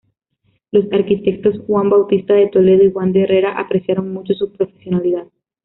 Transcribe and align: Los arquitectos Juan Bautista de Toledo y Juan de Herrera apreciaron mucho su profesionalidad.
Los 0.71 0.91
arquitectos 0.91 1.59
Juan 1.67 1.91
Bautista 1.91 2.33
de 2.33 2.47
Toledo 2.47 2.83
y 2.85 2.91
Juan 2.91 3.13
de 3.13 3.21
Herrera 3.21 3.59
apreciaron 3.59 4.11
mucho 4.11 4.33
su 4.33 4.51
profesionalidad. 4.51 5.27